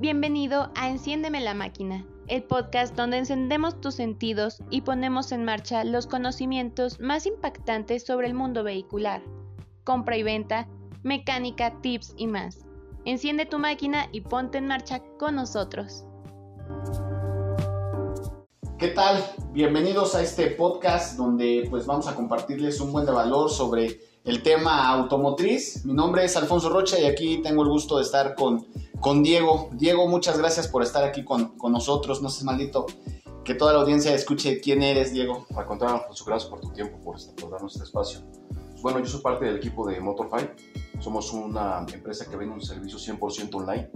[0.00, 5.84] Bienvenido a Enciéndeme la máquina, el podcast donde encendemos tus sentidos y ponemos en marcha
[5.84, 9.20] los conocimientos más impactantes sobre el mundo vehicular,
[9.84, 10.66] compra y venta,
[11.02, 12.64] mecánica, tips y más.
[13.04, 16.06] Enciende tu máquina y ponte en marcha con nosotros.
[18.78, 19.22] ¿Qué tal?
[19.52, 24.42] Bienvenidos a este podcast donde pues vamos a compartirles un buen de valor sobre el
[24.42, 25.84] tema automotriz.
[25.84, 28.66] Mi nombre es Alfonso Rocha y aquí tengo el gusto de estar con,
[29.00, 29.70] con Diego.
[29.72, 32.22] Diego, muchas gracias por estar aquí con, con nosotros.
[32.22, 32.86] No seas maldito
[33.44, 35.46] que toda la audiencia escuche quién eres, Diego.
[35.56, 38.20] Al contrario, Alfonso, gracias por tu tiempo, por, por darnos este espacio.
[38.82, 40.50] Bueno, yo soy parte del equipo de Motorfy.
[41.00, 43.90] Somos una empresa que vende un servicio 100% online.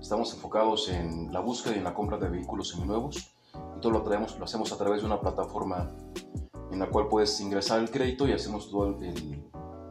[0.00, 3.34] Estamos enfocados en la búsqueda y en la compra de vehículos seminuevos
[3.76, 5.90] y todo lo, traemos, lo hacemos a través de una plataforma
[6.70, 9.42] en la cual puedes ingresar el crédito y hacemos todo el,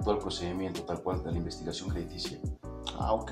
[0.04, 2.40] todo el procedimiento tal cual de la investigación crediticia.
[3.00, 3.32] Ah, ok.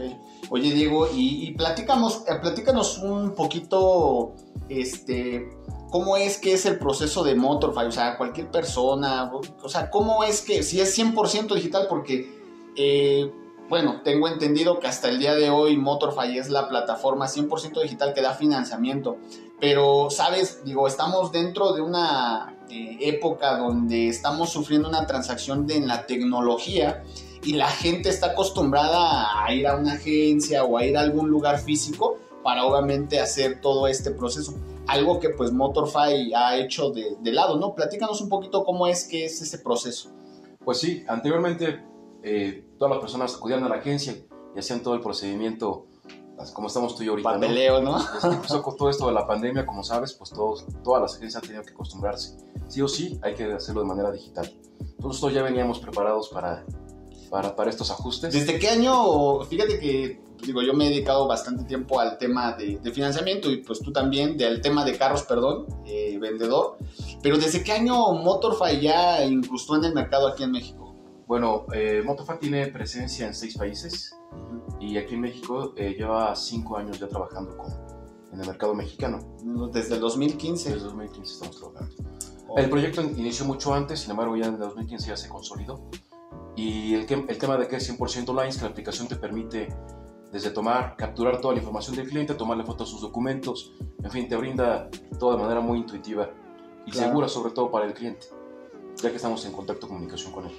[0.49, 4.35] Oye, Diego, y, y platícanos, eh, platícanos un poquito,
[4.69, 5.49] este,
[5.89, 10.23] cómo es que es el proceso de Motorfy, o sea, cualquier persona, o sea, cómo
[10.23, 12.29] es que, si es 100% digital, porque,
[12.75, 13.31] eh,
[13.69, 18.13] bueno, tengo entendido que hasta el día de hoy Motorfy es la plataforma 100% digital
[18.13, 19.17] que da financiamiento,
[19.59, 25.77] pero, sabes, digo, estamos dentro de una eh, época donde estamos sufriendo una transacción de,
[25.77, 27.03] en la tecnología
[27.43, 31.29] y la gente está acostumbrada a ir a una agencia o a ir a algún
[31.29, 34.55] lugar físico para obviamente hacer todo este proceso.
[34.87, 37.73] Algo que pues Motorfy ha hecho de, de lado, ¿no?
[37.73, 40.11] Platícanos un poquito cómo es que es ese proceso.
[40.63, 41.83] Pues sí, anteriormente
[42.23, 44.15] eh, todas las personas acudían a la agencia
[44.55, 45.85] y hacían todo el procedimiento
[46.53, 47.33] como estamos tú y yo ahorita.
[47.33, 47.97] Papeleo, ¿no?
[47.97, 51.15] Desde que empezó con todo esto de la pandemia, como sabes, pues todos, todas las
[51.15, 52.37] agencias han tenido que acostumbrarse.
[52.67, 54.51] Sí o sí, hay que hacerlo de manera digital.
[54.99, 56.65] Nosotros ya veníamos preparados para,
[57.29, 58.33] para, para estos ajustes.
[58.33, 59.41] ¿Desde qué año?
[59.41, 63.57] Fíjate que, digo, yo me he dedicado bastante tiempo al tema de, de financiamiento y
[63.57, 66.77] pues tú también, del tema de carros, perdón, eh, vendedor.
[67.21, 70.95] Pero ¿desde qué año Motorfy ya incrustó en el mercado aquí en México?
[71.27, 74.15] Bueno, eh, Motorfy tiene presencia en seis países
[74.79, 77.71] y aquí en México eh, lleva cinco años ya trabajando con,
[78.31, 79.19] en el mercado mexicano.
[79.71, 80.69] Desde el 2015.
[80.69, 81.95] Desde el 2015 estamos trabajando.
[82.47, 82.57] Oh.
[82.57, 85.89] El proyecto inició mucho antes, sin embargo ya en el 2015 ya se consolidó.
[86.55, 89.69] Y el, el tema de que es 100% online es que la aplicación te permite
[90.31, 93.73] desde tomar, capturar toda la información del cliente, tomarle fotos a sus documentos,
[94.03, 96.29] en fin, te brinda todo de manera muy intuitiva
[96.85, 97.07] y claro.
[97.07, 98.27] segura sobre todo para el cliente,
[99.01, 100.51] ya que estamos en contacto comunicación con él.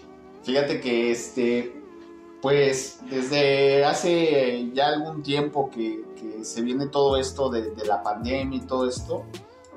[0.43, 1.76] Fíjate que este,
[2.47, 8.05] pues desde hace ya algún tiempo que, que se viene todo esto de, de, la
[8.05, 9.25] pandemia y todo esto,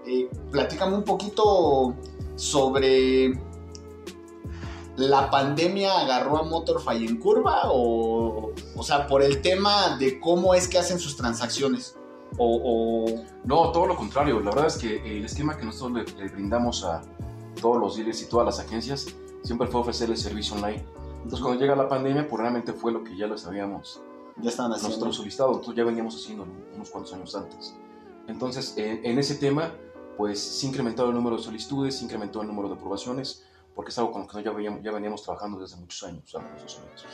[0.06, 1.96] eh, platícame un poquito
[2.35, 3.34] sobre
[4.97, 10.53] la pandemia agarró a Motorfy en curva o, o sea, por el tema de cómo
[10.53, 11.97] es que hacen sus transacciones.
[12.38, 13.24] O, o...
[13.46, 14.41] No, todo lo contrario.
[14.41, 17.01] La verdad es que el esquema que nosotros le, le brindamos a
[17.59, 19.07] todos los dealers y todas las agencias
[19.41, 20.86] siempre fue ofrecer el servicio online.
[21.24, 24.02] Entonces, cuando llega la pandemia, pues realmente fue lo que ya les habíamos
[24.41, 24.96] ya estaban haciendo.
[24.96, 27.75] nosotros solicitado, entonces ya veníamos haciendo unos cuantos años antes.
[28.28, 29.74] Entonces, en, en, ese tema,
[30.18, 33.97] pues se incrementó el número de solicitudes, se incrementó el número de aprobaciones, porque es
[33.97, 36.80] algo con lo que ya veníamos, ya veníamos trabajando desde muchos años, o sea, dos
[36.80, 37.06] años.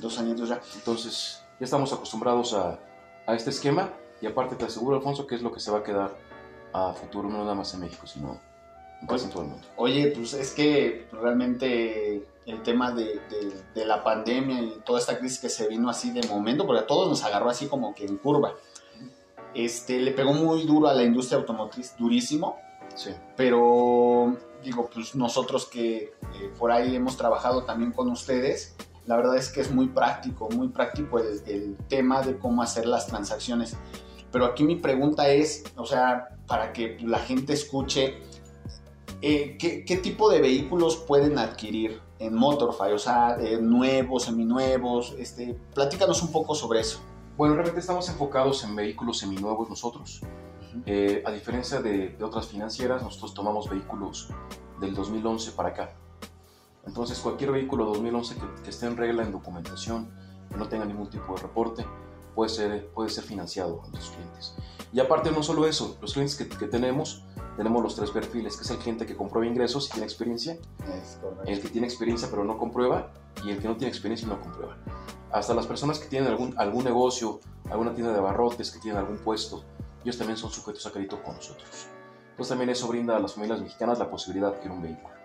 [0.00, 0.60] Dos años ya.
[0.76, 2.78] Entonces, ya estamos acostumbrados a,
[3.26, 5.82] a este esquema, y aparte te aseguro, Alfonso, que es lo que se va a
[5.82, 6.16] quedar
[6.72, 8.40] a futuro, no nada más en México, sino
[9.06, 9.66] todo el mundo.
[9.76, 15.18] Oye, pues es que realmente el tema de, de, de, la pandemia y toda esta
[15.18, 18.04] crisis que se vino así de momento, porque a todos nos agarró así como que
[18.04, 18.54] en curva,
[19.54, 22.58] este, le pegó muy duro a la industria automotriz, durísimo.
[22.94, 23.10] Sí.
[23.36, 26.12] Pero digo, pues nosotros que eh,
[26.58, 28.74] por ahí hemos trabajado también con ustedes,
[29.06, 32.86] la verdad es que es muy práctico, muy práctico el, el tema de cómo hacer
[32.86, 33.76] las transacciones.
[34.30, 38.18] Pero aquí mi pregunta es, o sea, para que la gente escuche,
[39.22, 42.92] eh, ¿qué, ¿qué, tipo de vehículos pueden adquirir en Motorfy?
[42.92, 47.00] O sea, eh, nuevos, seminuevos, este, platícanos un poco sobre eso.
[47.36, 50.22] Bueno, realmente estamos enfocados en vehículos seminuevos nosotros.
[50.22, 50.82] Uh -huh.
[50.86, 54.28] eh, a diferencia de, de, otras financieras, nosotros tomamos vehículos
[54.80, 55.92] del 2011 para acá.
[56.86, 60.10] Entonces, cualquier vehículo 2011 que, que esté en regla en documentación,
[60.48, 61.84] que no tenga ningún tipo de reporte,
[62.40, 64.54] puede ser, puede ser financiado a nuestros clientes.
[64.94, 67.22] Y aparte, no solo eso, los clientes que, que tenemos
[67.58, 70.56] tenemos los tres perfiles, que es el cliente que comprueba ingresos y tiene experiencia,
[71.44, 73.12] el que tiene experiencia pero no comprueba
[73.44, 74.78] y el que no tiene experiencia y no comprueba.
[75.30, 77.40] Hasta las personas que tienen algún, algún negocio,
[77.70, 79.62] alguna tienda de abarrotes, que tienen algún puesto,
[80.02, 81.88] ellos también son sujetos a crédito con nosotros.
[82.30, 85.19] Entonces también eso brinda a las familias mexicanas la posibilidad de adquirir un vehículo.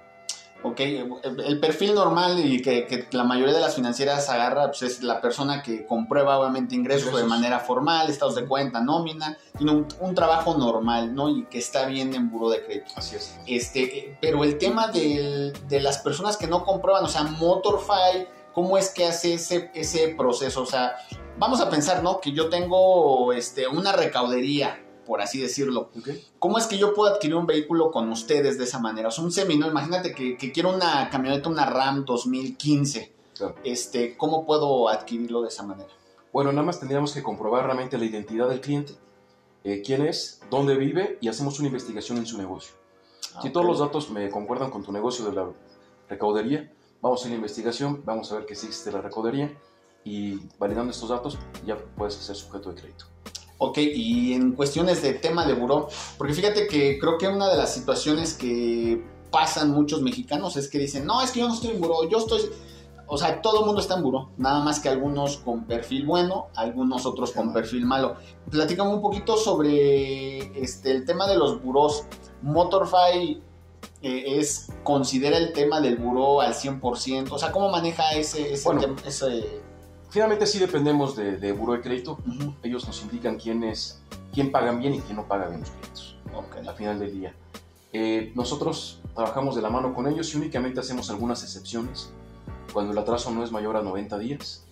[0.64, 5.22] Ok, el perfil normal y que, la mayoría de las financieras agarra pues es la
[5.22, 10.58] persona que comprueba obviamente ingresos, de manera formal, estados de cuenta, nómina, tiene un, trabajo
[10.58, 11.30] normal, ¿no?
[11.30, 12.92] Y que está bien en buro de crédito.
[12.96, 13.38] Así es.
[13.46, 18.90] Este, pero el tema de las personas que no comprueban, o sea, Motorfy, ¿cómo es
[18.90, 20.64] que hace ese, ese proceso?
[20.64, 20.96] O sea,
[21.38, 22.20] vamos a pensar, ¿no?
[22.20, 25.90] Que yo tengo este, una recaudería, por así decirlo.
[26.40, 29.10] ¿Cómo es que yo puedo adquirir un vehículo con ustedes de esa manera?
[29.10, 33.14] O sea, un semino, imagínate que, quiero una camioneta, una RAM 2015.
[33.64, 35.90] Este, ¿Cómo puedo adquirirlo de esa manera?
[36.34, 38.94] Bueno, nada más tendríamos que comprobar realmente la identidad del cliente,
[39.64, 42.76] eh, quién es, dónde vive y hacemos una investigación en su negocio.
[43.36, 45.50] Ah, si todos los datos me concuerdan con tu negocio de la
[46.10, 49.58] recaudería, vamos a hacer la investigación, vamos a ver que existe la recaudería
[50.04, 53.06] y validando estos datos ya puedes ser sujeto de crédito.
[53.58, 55.88] Ok, y en cuestiones de tema de buró,
[56.18, 60.78] porque fíjate que creo que una de las situaciones que pasan muchos mexicanos es que
[60.78, 62.42] dicen, no, es que yo no estoy en buró, yo estoy...
[63.08, 66.48] O sea, todo el mundo está en buró, nada más que algunos con perfil bueno,
[66.56, 68.16] algunos otros con perfil malo.
[68.50, 72.06] Platícame un poquito sobre este, el tema de los buros.
[72.42, 73.44] Motorfy
[74.02, 78.70] eh, es, considera el tema del buró al 100%, o sea, ¿cómo maneja ese, ese,
[79.06, 79.62] ese
[80.16, 82.18] Finalmente sí dependemos de, de Buró de Crédito.
[82.64, 84.00] Ellos nos indican quién, es,
[84.34, 86.16] quién pagan bien y quién no paga bien los créditos
[86.66, 87.36] al final del día.
[87.92, 92.12] Eh, nosotros trabajamos de la mano con ellos y únicamente hacemos algunas excepciones
[92.72, 94.64] cuando el atraso no es mayor a 90 días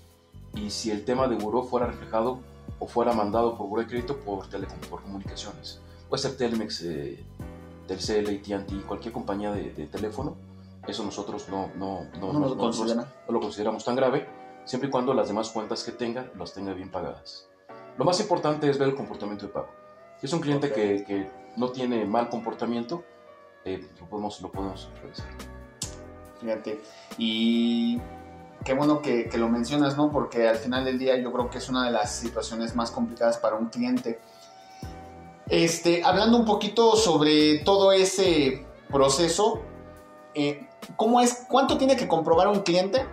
[0.56, 2.40] y si el tema de buró fuera reflejado
[2.80, 5.82] o fuera mandado por buró de crédito por, telecom por comunicaciones.
[6.08, 7.22] Puede ser Telmex, eh,
[7.90, 10.38] Telcel, AT&T, cualquier compañía de, teléfono.
[10.88, 12.48] Eso nosotros no, no, no, no,
[13.28, 16.90] lo consideramos tan grave siempre y cuando las demás cuentas que tenga las tenga bien
[16.90, 17.48] pagadas.
[17.98, 19.70] Lo más importante es ver el comportamiento de pago.
[20.20, 23.04] Si es un cliente que, no tiene mal comportamiento,
[23.64, 25.28] eh, lo, podemos, lo podemos revisar.
[26.42, 26.82] Fíjate,
[27.18, 28.00] y
[28.64, 30.12] qué bueno que, lo mencionas, ¿no?
[30.12, 33.38] Porque al final del día yo creo que es una de las situaciones más complicadas
[33.38, 34.20] para un cliente.
[35.48, 39.62] Este, hablando un poquito sobre todo ese proceso,
[40.34, 43.06] eh, ¿cómo es, ¿cuánto tiene que comprobar un cliente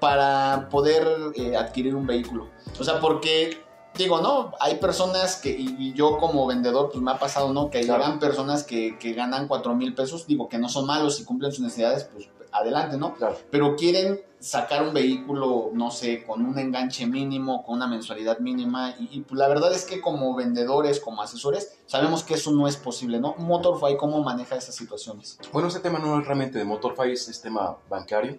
[0.00, 2.48] para poder eh, adquirir un vehículo.
[2.78, 3.62] O sea, porque
[3.96, 4.52] digo, ¿no?
[4.60, 7.70] Hay personas que, y, yo como vendedor, pues me ha pasado, ¿no?
[7.70, 11.24] Que llegan personas que, que, ganan 4 mil pesos, digo, que no son malos y
[11.24, 13.14] cumplen sus necesidades, pues adelante, ¿no?
[13.14, 13.36] Claro.
[13.50, 18.94] Pero quieren sacar un vehículo, no sé, con un enganche mínimo, con una mensualidad mínima,
[18.98, 22.76] y, pues la verdad es que como vendedores, como asesores, sabemos que eso no es
[22.76, 23.34] posible, ¿no?
[23.36, 25.38] Motorfy, ¿cómo maneja esas situaciones?
[25.52, 28.38] Bueno, ese tema no es realmente de Motorfy, es tema bancario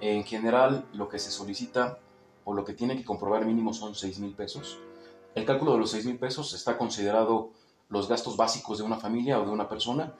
[0.00, 1.98] en general, lo que se solicita
[2.44, 4.78] o lo que tiene que comprobar mínimo son 6 mil pesos.
[5.34, 7.50] El cálculo de los 6 mil pesos está considerado
[7.88, 10.14] los gastos básicos de una familia o de una persona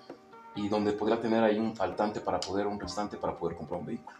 [0.54, 3.86] y donde podría tener ahí un faltante para poder, un restante para poder comprar un
[3.86, 4.16] vehículo.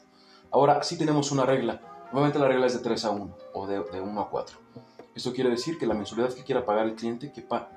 [0.50, 1.80] Ahora, sí tenemos una regla.
[2.06, 4.58] Normalmente la regla es de 3 a 1 o de, de 1 a 4.
[5.14, 7.70] Esto quiere decir que la mensualidad que quiera pagar el cliente quepa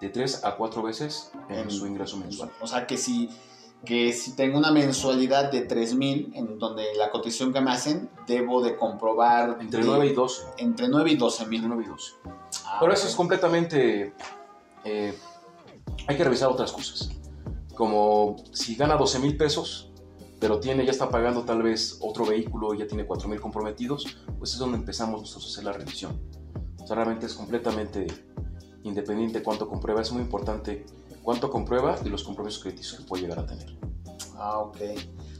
[0.00, 2.50] de 3 a 4 veces en, su ingreso mensual.
[2.60, 3.30] O sea que si
[3.84, 8.62] que si tengo una mensualidad de 3.000, en donde la cotización que me hacen, debo
[8.62, 9.58] de comprobar...
[9.60, 10.42] Entre 9 y 12.
[10.58, 11.66] Entre 9 y 12 mil.
[11.66, 12.12] 9 y 12.
[12.64, 14.14] Ah, Pero eso es completamente...
[14.84, 15.14] Eh,
[16.06, 17.10] hay que revisar otras cosas.
[17.74, 19.90] Como si gana 12 mil pesos,
[20.38, 24.52] pero tiene, ya está pagando tal vez otro vehículo ya tiene 4 mil comprometidos, pues
[24.52, 26.20] es donde empezamos nosotros a hacer la revisión.
[26.80, 28.06] O sea, realmente es completamente
[28.82, 30.02] independiente cuánto comprueba.
[30.02, 30.84] Es muy importante
[31.22, 33.76] cuánto comprueba y los compromisos crediticios que puede llegar a tener.
[34.36, 34.78] Ah, ok.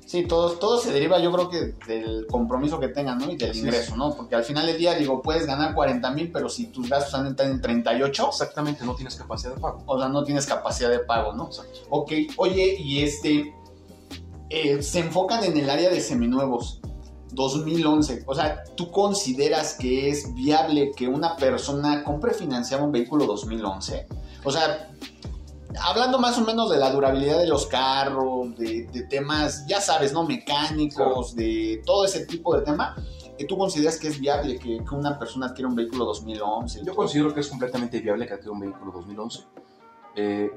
[0.06, 3.30] Sí, todo, todo se deriva yo creo que del compromiso que tengan, ¿no?
[3.30, 4.14] Y del ingreso, ¿no?
[4.14, 7.50] Porque al final del día, digo, puedes ganar 40 mil, pero si tus gastos están
[7.50, 8.28] en 38...
[8.28, 9.82] Exactamente, no tienes capacidad de pago.
[9.86, 11.46] O sea, no tienes capacidad de pago, ¿no?
[11.46, 11.80] Exacto.
[11.88, 13.54] Ok, oye, y este...
[14.50, 16.82] Eh, se enfocan en el área de seminuevos.
[17.32, 18.24] 2011.
[18.26, 24.06] O sea, ¿tú consideras que es viable que una persona compre financiado un vehículo 2011?
[24.44, 24.90] O sea,
[25.80, 30.24] hablando más o menos de la durabilidad de los carros, de, temas, ya sabes, ¿no?
[30.24, 32.96] Mecánicos, de todo ese tipo de tema.
[33.48, 36.82] ¿Tú consideras que es viable que, una persona adquiera un vehículo 2011?
[36.84, 39.44] Yo considero que es completamente viable que adquiera un vehículo 2011.
[40.14, 40.50] Eh,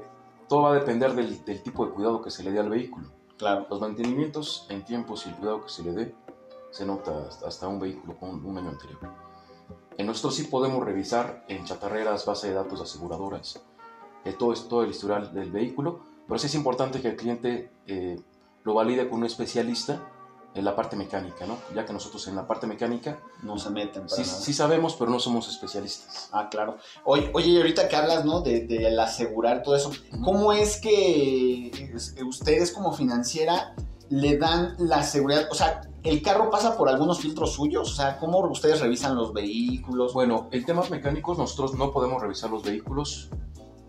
[0.48, 3.10] todo va a depender del, tipo de cuidado que se le dé al vehículo.
[3.38, 3.66] Claro.
[3.68, 6.14] Los mantenimientos en tiempos y el cuidado que se le dé
[6.70, 9.00] se nota hasta un vehículo con un año anterior.
[9.98, 13.62] En nosotros sí podemos revisar en chatarreras, base de datos de aseguradoras,
[14.32, 18.20] todo, todo el historial del vehículo, pero sí es importante que el cliente eh,
[18.64, 20.00] lo valide con un especialista
[20.54, 21.58] en la parte mecánica, ¿no?
[21.74, 24.08] Ya que nosotros en la parte mecánica no se meten.
[24.08, 26.30] sí, sí, sabemos, pero no somos especialistas.
[26.32, 26.78] Ah, claro.
[27.04, 28.40] Oye, oye ahorita que hablas, ¿no?
[28.40, 29.90] De, de asegurar todo eso,
[30.24, 31.92] ¿cómo es que
[32.26, 33.74] ustedes como financiera
[34.08, 38.18] le dan la seguridad, o sea, el carro pasa por algunos filtros suyos, o sea,
[38.18, 40.12] ¿cómo ustedes revisan los vehículos?
[40.12, 43.30] Bueno, en temas mecánicos nosotros no podemos revisar los vehículos,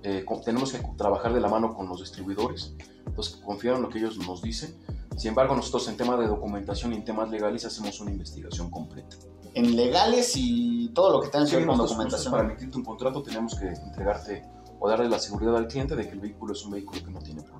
[0.10, 2.74] eh, tenemos que trabajar de la mano con los distribuidores,
[3.06, 4.74] entonces confiar en lo que ellos nos dicen.
[5.18, 9.18] Sin embargo, nosotros en temas de documentación y en temas legales hacemos una investigación completa.
[9.54, 12.32] En legales y todo lo que tenga que ver con documentación.
[12.32, 14.46] Para emitirte un contrato tenemos que entregarte
[14.80, 17.20] o darle la seguridad al cliente de que el vehículo es un vehículo que no
[17.20, 17.57] tiene problemas.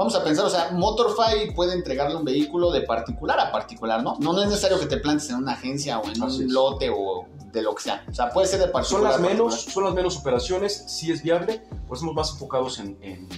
[0.00, 4.16] Vamos a pensar, o sea, Motorfy puede entregarle un vehículo de particular a particular, ¿no?
[4.18, 6.52] No, no es necesario que te plantes en una agencia o en Así un es.
[6.52, 8.02] lote o de lo que sea.
[8.10, 9.02] O sea, puede ser de Son particular.
[9.04, 9.46] las a particular.
[9.50, 13.28] menos, son las menos operaciones, sí es viable, por eso estamos más enfocados en, en-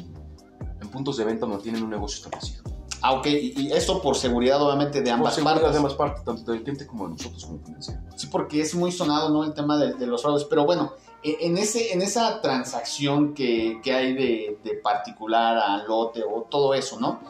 [0.81, 2.62] en puntos de venta donde tienen un negocio establecido.
[3.00, 5.73] Ah, ok, y, esto por seguridad obviamente de Por ambas seguridad partes.
[5.73, 8.00] de ambas partes, tanto del cliente como de nosotros como financiero.
[8.14, 9.42] Sí, porque es muy sonado, ¿no?
[9.42, 10.45] El tema de, de los fraudes.
[10.45, 16.22] Pero bueno, en, ese, en esa transacción que, que hay de, de particular a lote
[16.24, 17.20] o todo eso, ¿no?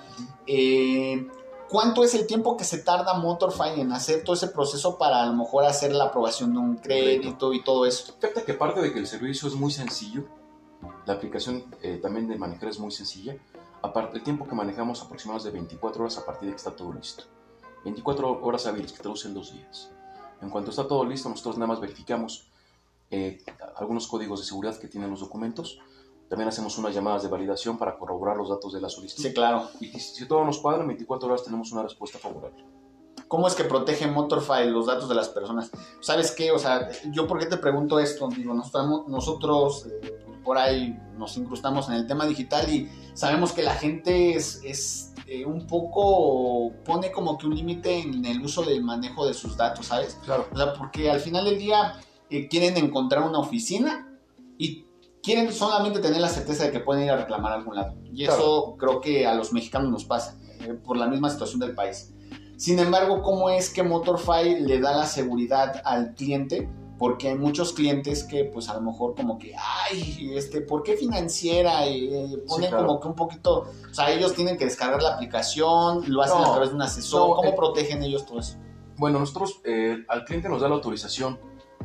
[0.47, 1.27] Eh,
[1.69, 5.27] ¿Cuánto es el tiempo que se tarda Motorfy en hacer todo ese proceso para a
[5.27, 8.13] lo mejor hacer la aprobación de un crédito y todo eso?
[8.21, 10.25] Fíjate que aparte de que el servicio es muy sencillo,
[11.07, 13.37] la aplicación eh, también de manejar es muy sencilla.
[13.81, 16.93] Aparte, el tiempo que manejamos aproximadamente de 24 horas a partir de que está todo
[16.93, 17.25] listo.
[17.85, 19.91] 24 horas hábiles que traducen dos días.
[20.43, 22.52] En cuanto está todo listo, nosotros nada más verificamos
[23.13, 23.39] eh,
[23.77, 25.79] algunos códigos de seguridad que tienen los documentos.
[26.31, 29.23] También hacemos unas llamadas de validación para corroborar los datos de la solicitud.
[29.23, 29.69] Sí, claro.
[29.81, 32.65] Y si, todo nos cuadra, en 24 horas tenemos una respuesta favorable.
[33.29, 35.71] ¿Cómo es que protege Motorfy los datos de las personas?
[36.01, 36.53] ¿Sabes qué?
[36.53, 41.37] O sea, yo por qué te pregunto esto, digo, nosotros, nosotros eh, por ahí nos
[41.37, 46.73] incrustamos en el tema digital y sabemos que la gente es, es, eh, un poco,
[46.83, 50.19] pone como que un límite en el uso del manejo de sus datos, ¿sabes?
[50.25, 50.47] Claro.
[50.51, 52.01] O sea, porque al final del día
[52.33, 54.09] eh, quieren encontrar una oficina
[54.59, 54.87] y
[55.23, 57.95] quieren solamente tener la certeza de que pueden ir a reclamar a algún lado.
[58.13, 58.41] Y Claro.
[58.43, 62.13] eso creo que a los mexicanos nos pasa, eh, por la misma situación del país.
[62.57, 66.69] Sin embargo, ¿cómo es que Motorfy le da la seguridad al cliente?
[66.99, 70.97] Porque hay muchos clientes que, pues a lo mejor, como que, ay, este, ¿por qué
[70.97, 71.87] financiera?
[71.89, 72.87] Eh, ponen claro.
[72.87, 76.47] como que un poquito, o sea, ellos tienen que descargar la aplicación, lo hacen No,
[76.47, 77.31] a través de un asesor.
[77.31, 78.57] no, ¿Cómo eh, protegen ellos todo eso?
[78.99, 81.41] Bueno, nosotros, eh, al cliente nos da la autorización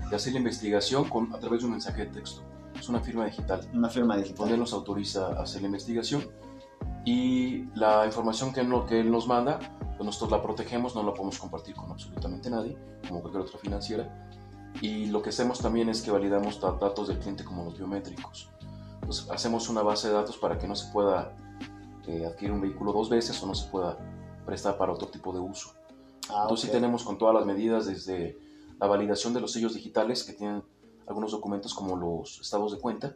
[0.10, 2.42] de hacer la investigación con, a través de un mensaje de texto.
[2.80, 3.62] Es una firma digital.
[3.74, 4.60] Una firma donde él digital.
[4.60, 6.28] nos autoriza a hacer la investigación
[7.06, 9.60] y la información que no- que él nos manda,
[9.98, 14.30] pues nosotros la protegemos, no la podemos compartir con absolutamente nadie, como cualquier otra financiera.
[14.82, 18.50] Y lo que hacemos también es que validamos da- datos del cliente como los biométricos.
[19.02, 21.34] Entonces hacemos una base de datos para que no se pueda
[22.08, 23.98] eh, adquirir un vehículo dos veces o no se pueda
[24.46, 25.72] prestar para otro tipo de uso.
[26.30, 26.74] Ah, Entonces sí ok.
[26.74, 28.38] tenemos con todas las medidas desde
[28.80, 30.64] la validación de los sellos digitales que tienen
[31.08, 33.16] algunos documentos como los estados de cuenta,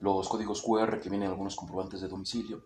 [0.00, 2.62] los códigos QR que vienen en algunos comprobantes de domicilio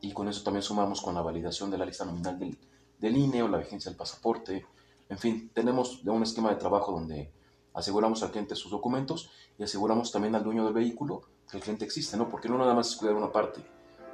[0.00, 2.56] y con eso también sumamos con la validación de la lista nominal del,
[2.98, 4.66] del INE o la vigencia del pasaporte.
[5.08, 7.32] En fin, tenemos un esquema de trabajo donde
[7.74, 11.84] aseguramos al cliente sus documentos y aseguramos también al dueño del vehículo que el cliente
[11.86, 12.28] existe, ¿no?
[12.28, 13.64] Porque no nada más es cuidar una parte,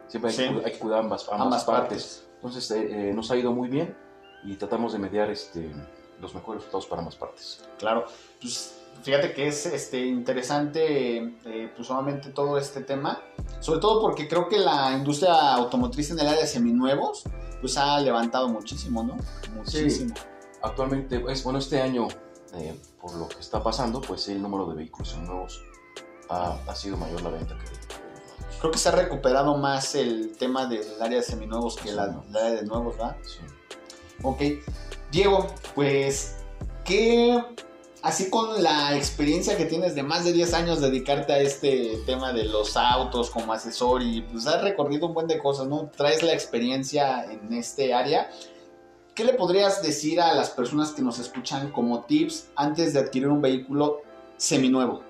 [0.07, 0.45] siempre hay, Sí.
[0.45, 1.89] que, cu- hay que cuidar ambas, ambas, Ambas partes.
[1.89, 2.29] partes.
[2.37, 3.97] Entonces eh, eh, nos ha ido muy bien
[4.45, 5.73] y tratamos de mediar este,
[6.21, 7.65] los mejores resultados para ambas partes.
[7.79, 8.07] Claro,
[8.41, 13.23] pues fíjate que es este, interesante eh, pues solamente todo este tema,
[13.61, 17.25] sobre todo porque creo que la industria automotriz en el área de seminuevos
[17.61, 19.17] pues ha levantado muchísimo, ¿no?
[19.55, 20.15] Muchísimo.
[20.63, 22.09] Actualmente, es, bueno, este año,
[22.55, 25.63] eh, por lo que está pasando, pues el número de vehículos nuevos
[26.29, 27.65] ha, ha sido mayor la venta que.
[28.61, 32.31] Creo que se ha recuperado más el tema del área de seminuevos que la, Seminuevos.
[32.31, 33.17] el área de nuevos, ¿verdad?
[33.23, 33.41] Sí.
[34.23, 34.41] Ok,
[35.15, 36.39] Diego, pues,
[36.85, 37.41] ¿qué,
[38.03, 42.33] así con la experiencia que tienes de más de 10 años dedicarte a este tema
[42.33, 45.89] de los autos como asesor y pues has recorrido un buen de cosas, ¿no?
[45.97, 48.29] Traes la experiencia en este área.
[49.15, 53.29] ¿Qué le podrías decir a las personas que nos escuchan como tips antes de adquirir
[53.29, 54.03] un vehículo
[54.37, 55.05] seminuevo?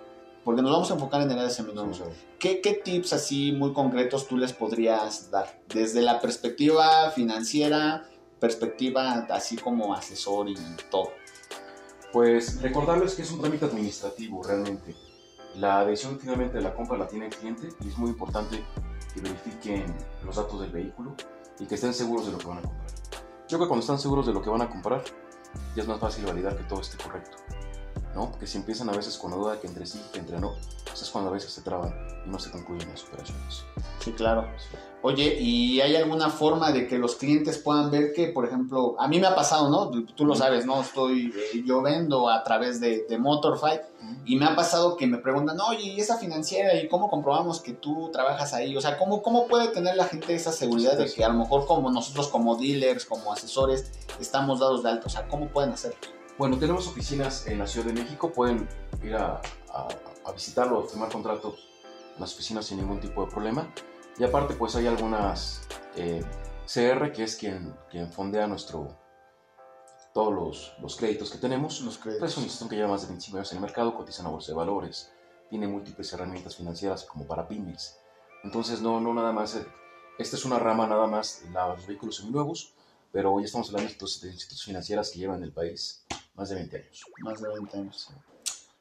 [0.45, 2.03] Porque nos vamos a enfocar en el área de seminuevos.
[2.39, 5.63] ¿Qué, ¿Qué tips así muy concretos tú les podrías dar?
[5.73, 8.07] Desde la perspectiva financiera,
[8.45, 10.57] perspectiva así como asesor y
[10.91, 11.13] todo.
[12.13, 14.95] Pues recordarles que es un trámite administrativo realmente.
[15.55, 18.63] La decisión finalmente de la compra la tiene el cliente y es muy importante
[19.15, 19.87] que verifiquen
[20.27, 21.15] los datos del vehículo
[21.59, 22.91] y que estén seguros de lo que van a comprar.
[23.49, 25.03] Yo creo que cuando están seguros de lo que van a comprar,
[25.75, 27.39] ya es más fácil validar que todo esté correcto.
[28.15, 28.31] ¿no?
[28.31, 30.53] Porque si empiezan a veces con la duda que entre sí, que entre no,
[30.85, 31.95] pues es cuando a veces se traban
[32.27, 33.65] y no se concluyen las operaciones.
[34.01, 34.47] Sí, claro.
[35.07, 39.07] Oye, ¿y hay alguna forma de que los clientes puedan ver que, por ejemplo, a
[39.07, 39.91] mí me ha pasado, ¿no?
[39.91, 40.81] Tú lo sabes, ¿no?
[40.81, 43.83] Estoy, eh, yo vendo a través de, de Motorfight
[44.25, 46.75] y me ha pasado que me preguntan, oye, ¿y esa financiera?
[46.81, 48.75] ¿Y cómo comprobamos que tú trabajas ahí?
[48.79, 51.67] O sea, ¿cómo, cómo puede tener la gente esa seguridad de que a lo mejor
[51.67, 55.09] como nosotros como dealers, como asesores, estamos dados de alto?
[55.09, 55.99] O sea, ¿cómo pueden hacerlo?
[56.39, 58.67] Bueno, tenemos oficinas en la Ciudad de México, pueden
[59.03, 59.89] ir a, a,
[60.25, 61.69] a visitarlo, firmar contratos
[62.15, 63.71] en las oficinas sin ningún tipo de problema.
[64.19, 65.63] Y aparte, pues hay algunas
[65.97, 66.25] eh,
[66.67, 68.97] CR, que es quien, quien fondea nuestro,
[70.13, 71.81] todos los, los créditos que tenemos.
[71.81, 74.27] Los Es una institución que lleva más de 25 años en el mercado, cotiza en
[74.27, 75.13] la bolsa de valores,
[75.51, 77.99] tiene múltiples herramientas financieras como para pymes.
[78.45, 79.67] Entonces, no, no nada más, eh,
[80.19, 82.75] esta es una rama nada más de los vehículos seminuevos,
[83.11, 86.05] pero ya estamos hablando de instituciones financieras que llevan en el país
[86.35, 87.05] más de 20 años.
[87.19, 88.11] Más de 20 años.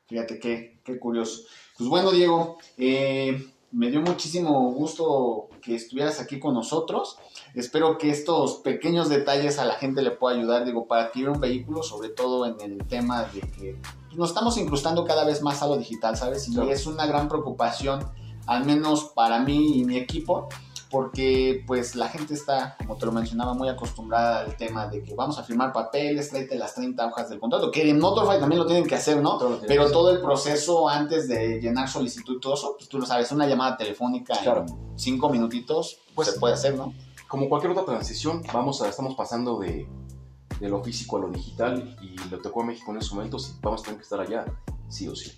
[0.05, 1.43] Fíjate qué, qué curioso.
[1.77, 7.18] Pues bueno, Diego, eh, me dio muchísimo gusto que estuvieras aquí con nosotros.
[7.56, 11.39] Espero que estos pequeños detalles a la gente le pueda ayudar, digo, para adquirir un
[11.39, 15.63] vehículo, sobre todo en el tema de que pues, nos estamos incrustando cada vez más
[15.63, 16.48] a lo digital, ¿sabes?
[16.48, 18.06] Y es una gran preocupación,
[18.46, 20.50] al menos para mí y mi equipo,
[20.93, 25.15] porque pues la gente está, como te lo mencionaba, muy acostumbrada al tema de que
[25.15, 28.67] vamos a firmar papeles, tráete las 30 hojas del contrato, que en Motorfight también lo
[28.67, 29.39] tienen que hacer, ¿no?
[29.39, 33.00] Todo lo Pero todo el proceso antes de llenar solicitud y todo eso, pues tú
[33.00, 34.65] lo sabes, una llamada telefónica Claro.
[34.67, 36.93] en cinco minutitos Pues- se puede hacer, ¿no?
[37.27, 39.89] como cualquier otra transición, vamos a, estamos pasando de,
[40.59, 43.59] de lo físico a lo digital y le tocó a México en esos momentos y
[43.63, 44.45] vamos a tener que estar allá,
[44.89, 45.31] sí o sí.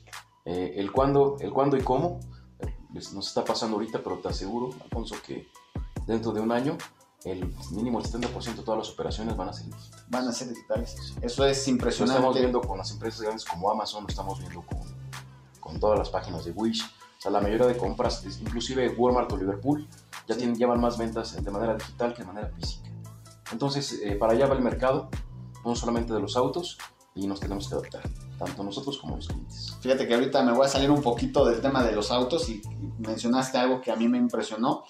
[0.43, 2.19] Eh, el, cuándo, el cuándo y cómo
[3.13, 5.49] nos está pasando ahorita, pero te aseguro, Alfonso, que
[6.05, 6.77] dentro de un año
[7.25, 10.05] el mínimo el 70% de todas las operaciones van a ser digitales.
[10.09, 10.95] Van a ser digitales.
[11.21, 12.17] Eso es Lo impresionante.
[12.17, 14.79] estamos viendo con las empresas grandes como Amazon, lo estamos viendo con,
[15.59, 16.83] con todas las páginas de Wish.
[16.83, 19.87] O sea, la mayoría de compras, inclusive Walmart o Liverpool,
[20.27, 22.89] ya tienen, llevan más ventas de manera digital que de manera física.
[23.51, 25.09] Entonces, eh, para allá va el mercado,
[25.63, 26.77] no solamente de los autos,
[27.15, 28.03] y nos tenemos que adaptar,
[28.37, 29.77] tanto nosotros como los clientes.
[29.79, 32.61] Fíjate que ahorita me voy a salir un poquito del tema de los autos y
[32.99, 34.83] mencionaste algo que a mí me impresionó.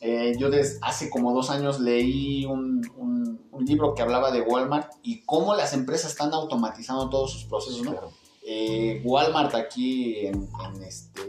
[0.00, 4.40] Eh, yo desde hace como dos años leí un, un- un libro que hablaba de
[4.40, 7.92] Walmart y cómo las empresas están automatizando todos sus procesos, ¿no?
[7.92, 8.10] Claro.
[8.44, 11.22] eh, Walmart aquí en, en este,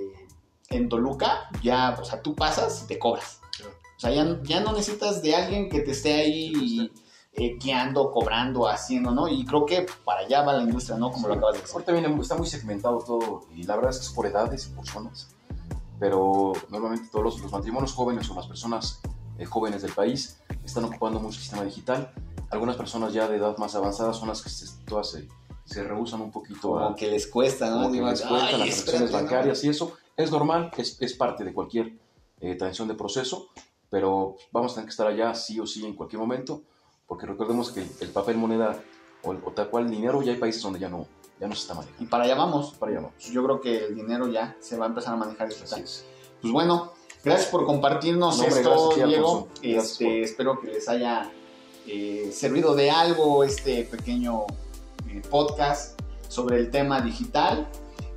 [0.69, 3.41] en Toluca, ya, o sea, tú pasas y te cobras.
[3.57, 3.73] Claro.
[3.95, 6.91] O sea, ya, ya no necesitas de alguien que te esté ahí
[7.33, 9.27] eh, guiando, cobrando, haciendo, ¿no?
[9.27, 11.11] Y creo que para allá va la industria, ¿no?
[11.11, 11.73] Como lo acabas de decir.
[11.75, 14.75] Ahorita viene, está muy segmentado todo, y la verdad es que es por edades y
[14.75, 15.29] por zonas,
[16.03, 18.99] pero normalmente todos los, los matrimonios jóvenes o las personas
[19.37, 22.11] eh, jóvenes del país están ocupando mucho el sistema digital.
[22.49, 25.29] Algunas personas ya de edad más avanzada son las que se, todas se,
[25.63, 27.83] se rehusan un poquito a, Como que les cuesta, ¿no?
[27.83, 29.17] como que les cuentan "Ay, las transacciones espérate, ¿no?".
[29.17, 31.93] bancarias y eso es normal, es, es parte de cualquier
[32.41, 33.47] eh, transición de proceso,
[33.89, 36.63] pero vamos a tener que estar allá sí o sí en cualquier momento,
[37.07, 38.77] porque recordemos que el papel moneda
[39.23, 41.07] o, o tal cual el dinero ya hay países donde ya no,
[41.39, 42.03] ya no se está manejando.
[42.03, 42.73] Y para allá vamos.
[42.79, 43.15] Para allá vamos.
[43.31, 45.73] Yo creo que el dinero ya se va a empezar a manejar digital.
[45.73, 46.05] Así es.
[46.41, 46.91] Pues bueno,
[47.23, 49.47] gracias por compartirnos No, esto, Diego.
[49.61, 51.31] Este, por- Espero que les haya
[51.87, 54.45] eh, servido de algo este pequeño
[55.09, 57.67] eh, podcast sobre el tema digital.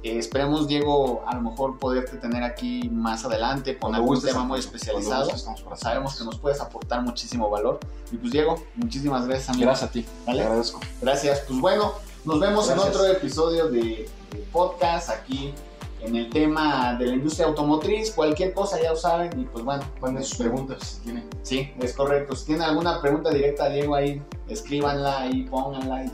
[0.03, 4.61] Eh, esperemos, Diego, a lo mejor poderte tener aquí más adelante con algún tema muy
[4.61, 5.29] especializado.
[5.75, 7.81] Sabemos que nos puedes aportar muchísimo valor.
[8.13, 9.67] Y pues, Diego, muchísimas gracias, amigo.
[9.67, 10.39] Gracias a ti, ¿Vale?
[10.39, 10.81] te agradezco.
[11.01, 11.41] Gracias.
[11.49, 11.93] Pues bueno,
[12.27, 15.55] nos vemos en otro episodio de, de podcast aquí
[16.01, 18.11] en el tema de la industria automotriz.
[18.11, 19.39] Cualquier cosa ya lo saben.
[19.41, 21.29] Y pues bueno, Manden sus preguntas si tienen.
[21.43, 22.35] sí, es correcto.
[22.35, 26.13] Si tienen alguna pregunta directa a Diego ahí, escríbanla y pónganla y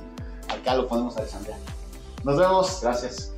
[0.52, 1.58] acá lo podemos desarrollar.
[2.24, 2.80] Nos vemos.
[2.82, 3.31] Gracias.